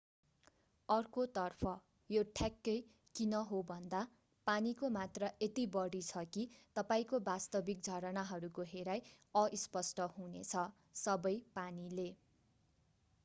अर्कोतर्फ 0.89 1.71
यो 2.09 2.21
ठ्याक्कै 2.37 2.73
किन 3.15 3.41
होभन्दा 3.49 3.99
पानीको 4.47 4.89
मात्रा 4.95 5.29
यति 5.43 5.65
बढी 5.75 6.01
छ 6.07 6.23
कि 6.31 6.45
तपाईंको 6.75 7.19
वास्तविक 7.27 7.85
झरनाहरूको 7.89 8.65
हेराइ 8.71 9.03
अस्पष्ट 9.35 10.07
हुनेछ 10.15 10.65
सबै 11.03 11.35
पानीले 11.59 12.07